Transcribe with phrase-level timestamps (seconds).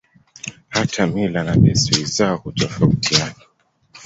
[0.69, 3.35] Hata mila na desturi zao hutofautiana